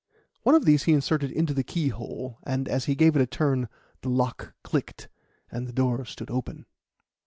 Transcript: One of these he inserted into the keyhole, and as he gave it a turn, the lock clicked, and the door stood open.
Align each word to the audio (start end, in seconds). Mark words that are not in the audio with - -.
One 0.41 0.55
of 0.55 0.65
these 0.65 0.85
he 0.85 0.93
inserted 0.93 1.29
into 1.31 1.53
the 1.53 1.61
keyhole, 1.63 2.39
and 2.41 2.67
as 2.67 2.85
he 2.85 2.95
gave 2.95 3.15
it 3.15 3.21
a 3.21 3.27
turn, 3.27 3.69
the 4.01 4.09
lock 4.09 4.55
clicked, 4.63 5.09
and 5.51 5.67
the 5.67 5.73
door 5.73 6.05
stood 6.05 6.31
open. 6.31 6.65